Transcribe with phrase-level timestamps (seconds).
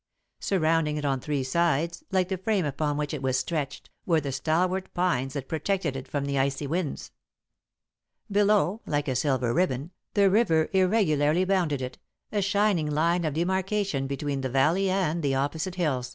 [0.39, 4.31] Surrounding it on three sides, like the frame upon which it was stretched, were the
[4.31, 7.11] stalwart pines that protected it from the icy winds.
[8.31, 11.99] Below, like a silver ribbon, the river irregularly bounded it,
[12.31, 16.09] a shining line of demarcation between the valley and the opposite hills.